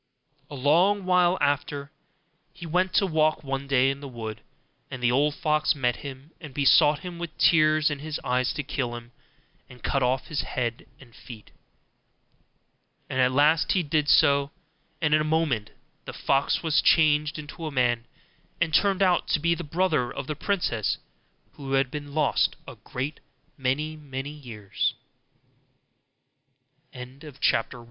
A 0.49 0.55
long 0.55 1.05
while 1.05 1.37
after, 1.39 1.91
he 2.53 2.65
went 2.65 2.91
to 2.95 3.05
walk 3.05 3.43
one 3.43 3.67
day 3.67 3.91
in 3.91 3.99
the 3.99 4.07
wood, 4.07 4.41
and 4.89 5.01
the 5.03 5.11
old 5.11 5.35
fox 5.35 5.75
met 5.75 5.97
him, 5.97 6.31
and 6.41 6.55
besought 6.55 7.01
him 7.01 7.19
with 7.19 7.37
tears 7.37 7.91
in 7.91 7.99
his 7.99 8.19
eyes 8.23 8.51
to 8.53 8.63
kill 8.63 8.95
him, 8.95 9.11
and 9.69 9.83
cut 9.83 10.01
off 10.01 10.25
his 10.25 10.41
head 10.41 10.87
and 10.99 11.13
feet. 11.15 11.51
And 13.11 13.21
at 13.21 13.31
last 13.31 13.73
he 13.73 13.83
did 13.83 14.09
so, 14.09 14.49
and 14.99 15.13
in 15.13 15.21
a 15.21 15.23
moment 15.23 15.69
the 16.05 16.13
fox 16.13 16.63
was 16.63 16.81
changed 16.81 17.37
into 17.37 17.67
a 17.67 17.71
man, 17.71 18.07
and 18.59 18.73
turned 18.73 19.03
out 19.03 19.27
to 19.27 19.39
be 19.39 19.53
the 19.53 19.63
brother 19.63 20.11
of 20.11 20.25
the 20.25 20.35
princess, 20.35 20.97
who 21.57 21.73
had 21.73 21.91
been 21.91 22.15
lost 22.15 22.55
a 22.67 22.75
great 22.75 23.19
man 23.55 24.01